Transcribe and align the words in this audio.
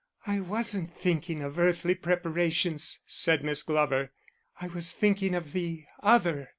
"I 0.25 0.39
wasn't 0.39 0.91
thinking 0.97 1.43
of 1.43 1.59
earthly 1.59 1.93
preparations," 1.93 3.01
said 3.05 3.43
Miss 3.43 3.61
Glover. 3.61 4.11
"I 4.59 4.65
was 4.65 4.93
thinking 4.93 5.35
of 5.35 5.53
the 5.53 5.85
other. 6.01 6.49